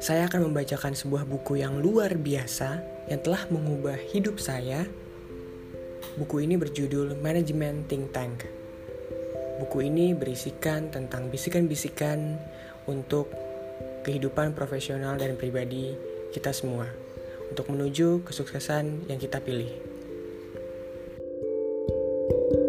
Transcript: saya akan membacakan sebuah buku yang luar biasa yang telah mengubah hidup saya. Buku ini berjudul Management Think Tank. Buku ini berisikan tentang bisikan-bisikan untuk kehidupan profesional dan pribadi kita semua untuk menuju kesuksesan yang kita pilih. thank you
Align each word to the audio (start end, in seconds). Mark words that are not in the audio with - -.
saya 0.00 0.24
akan 0.32 0.48
membacakan 0.48 0.96
sebuah 0.96 1.28
buku 1.28 1.60
yang 1.60 1.76
luar 1.76 2.16
biasa 2.16 2.80
yang 3.12 3.20
telah 3.20 3.44
mengubah 3.52 4.00
hidup 4.00 4.40
saya. 4.40 4.88
Buku 6.16 6.40
ini 6.40 6.56
berjudul 6.56 7.20
Management 7.20 7.84
Think 7.84 8.08
Tank. 8.16 8.48
Buku 9.60 9.84
ini 9.84 10.16
berisikan 10.16 10.88
tentang 10.88 11.28
bisikan-bisikan 11.28 12.40
untuk 12.88 13.28
kehidupan 14.00 14.56
profesional 14.56 15.20
dan 15.20 15.36
pribadi 15.36 15.92
kita 16.32 16.56
semua 16.56 16.88
untuk 17.52 17.68
menuju 17.68 18.24
kesuksesan 18.24 19.04
yang 19.04 19.20
kita 19.20 19.36
pilih. 19.44 19.68
thank 22.30 22.52
you 22.56 22.59